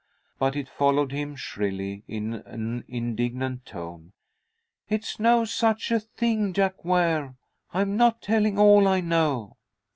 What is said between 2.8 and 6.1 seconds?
indignant tone: "It's no such a